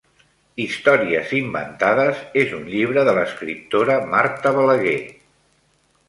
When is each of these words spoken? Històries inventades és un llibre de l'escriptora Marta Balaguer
Històries 0.63 1.33
inventades 1.39 2.23
és 2.43 2.55
un 2.59 2.65
llibre 2.69 3.03
de 3.11 3.13
l'escriptora 3.17 3.97
Marta 4.15 4.55
Balaguer 4.57 4.97